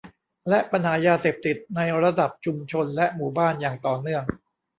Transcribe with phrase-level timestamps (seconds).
[0.49, 4.23] และปัญหายาเสพติดในระดับชุมชนและหมู่บ้านอย่างต่อเนื่อง